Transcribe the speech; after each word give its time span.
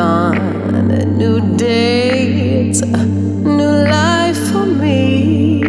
Dawn, 0.00 0.34
a 0.90 1.04
new 1.04 1.36
day, 1.58 2.68
it's 2.68 2.80
a 2.80 3.04
new 3.58 3.74
life 3.96 4.40
for 4.50 4.64
me. 4.64 5.60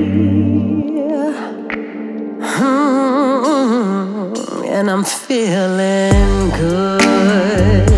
Hmm, 2.39 4.31
and 4.75 4.89
I'm 4.89 5.03
feeling 5.03 6.49
good. 6.61 7.89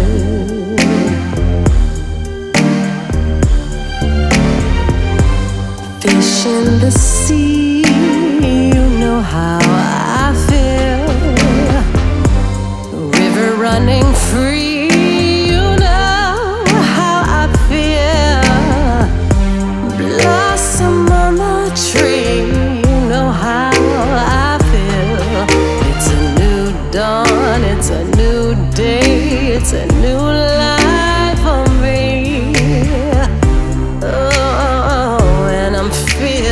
Fish 6.01 6.45
in 6.47 6.65
the 6.83 6.89
sea, 6.89 7.62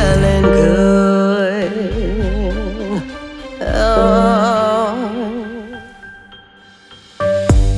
feeling 0.02 0.44
good. 0.44 1.72
Oh. 3.62 4.98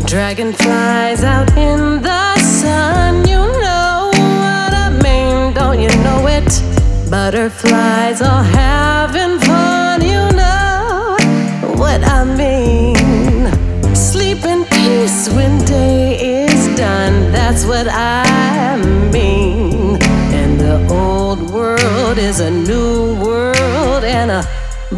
Dragonflies 0.05 1.23
out 1.23 1.49
in 1.57 2.01
the 2.01 2.37
sun, 2.39 3.27
you 3.27 3.43
know 3.65 4.11
what 4.13 4.71
I 4.85 4.89
mean, 5.05 5.53
don't 5.53 5.79
you 5.79 5.91
know 6.05 6.27
it? 6.37 6.51
Butterflies 7.09 8.21
are 8.21 8.43
having 8.43 9.39
fun, 9.39 10.01
you 10.01 10.23
know 10.41 11.17
what 11.81 12.01
I 12.17 12.23
mean. 12.41 13.45
Sleep 13.95 14.45
in 14.45 14.65
peace 14.65 15.29
when 15.35 15.53
day 15.65 16.45
is 16.45 16.61
done, 16.77 17.31
that's 17.31 17.65
what 17.65 17.87
I 17.89 18.77
mean. 18.77 19.02
Is 22.23 22.39
a 22.39 22.49
new 22.49 23.15
world 23.21 24.03
and 24.05 24.31
a 24.31 24.47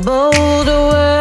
bolder 0.04 0.80
world. 0.92 1.15